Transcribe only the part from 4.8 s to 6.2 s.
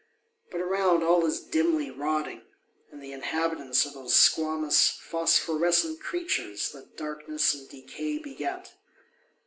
phosphorescent